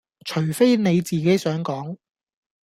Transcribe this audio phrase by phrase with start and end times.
[0.25, 1.95] 除非你自己想講